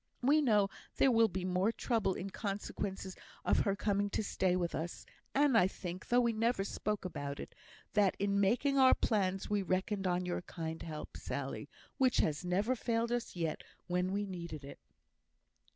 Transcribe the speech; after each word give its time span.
We 0.23 0.41
know 0.41 0.67
there 0.95 1.11
will 1.11 1.27
be 1.27 1.45
more 1.45 1.71
trouble 1.71 2.15
in 2.15 2.31
consequence 2.31 3.15
of 3.45 3.59
her 3.59 3.75
coming 3.75 4.09
to 4.09 4.23
stay 4.23 4.55
with 4.55 4.73
us; 4.73 5.05
and 5.35 5.55
I 5.55 5.67
think, 5.67 6.07
though 6.07 6.21
we 6.21 6.33
never 6.33 6.63
spoke 6.63 7.05
about 7.05 7.39
it, 7.39 7.53
that 7.93 8.15
in 8.17 8.39
making 8.41 8.79
our 8.79 8.95
plans 8.95 9.47
we 9.47 9.61
reckoned 9.61 10.07
on 10.07 10.25
your 10.25 10.41
kind 10.41 10.81
help, 10.81 11.17
Sally, 11.17 11.69
which 11.99 12.17
has 12.17 12.43
never 12.43 12.75
failed 12.75 13.11
us 13.11 13.35
yet 13.35 13.61
when 13.85 14.11
we 14.11 14.25
needed 14.25 14.63
it." 14.65 14.79